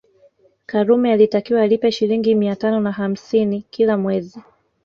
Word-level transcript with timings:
Karume 0.65 1.11
alitakiwa 1.13 1.61
alipe 1.61 1.91
Shilingi 1.91 2.35
mia 2.35 2.55
tano 2.55 2.79
na 2.79 2.91
hamsini 2.91 3.63
kila 3.69 3.97
mwezi 3.97 4.39